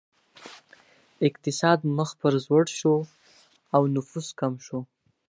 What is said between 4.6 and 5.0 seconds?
شو.